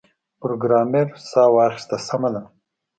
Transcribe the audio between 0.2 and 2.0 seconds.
پروګرامر ساه واخیسته